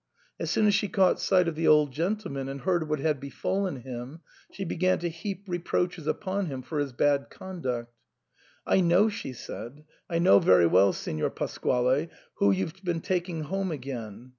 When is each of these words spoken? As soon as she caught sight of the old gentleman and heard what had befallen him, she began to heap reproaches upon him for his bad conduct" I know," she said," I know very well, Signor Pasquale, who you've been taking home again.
As 0.39 0.49
soon 0.49 0.65
as 0.65 0.73
she 0.73 0.87
caught 0.87 1.19
sight 1.19 1.47
of 1.47 1.53
the 1.53 1.67
old 1.67 1.91
gentleman 1.93 2.49
and 2.49 2.61
heard 2.61 2.89
what 2.89 2.97
had 2.97 3.19
befallen 3.19 3.81
him, 3.81 4.21
she 4.51 4.65
began 4.65 4.97
to 4.97 5.09
heap 5.11 5.43
reproaches 5.47 6.07
upon 6.07 6.47
him 6.47 6.63
for 6.63 6.79
his 6.79 6.91
bad 6.91 7.29
conduct" 7.29 7.93
I 8.65 8.79
know," 8.81 9.09
she 9.09 9.31
said," 9.31 9.83
I 10.09 10.17
know 10.17 10.39
very 10.39 10.65
well, 10.65 10.91
Signor 10.91 11.29
Pasquale, 11.29 12.09
who 12.37 12.49
you've 12.49 12.83
been 12.83 13.01
taking 13.01 13.41
home 13.41 13.71
again. 13.71 14.29